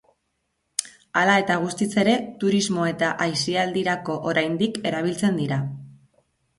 Hala 1.21 1.35
eta 1.41 1.57
guztiz 1.65 1.89
ere, 2.05 2.17
turismo 2.45 2.89
eta 2.95 3.13
aisialdirako 3.29 4.19
oraindik 4.35 4.85
erabiltzen 4.93 5.43
dira. 5.45 5.65